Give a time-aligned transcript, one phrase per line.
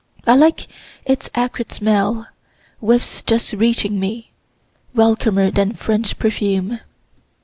[0.25, 0.65] I like
[1.05, 2.25] its acrid smell
[2.79, 4.31] whiffs just reaching me
[4.95, 6.79] welcomer than French perfume.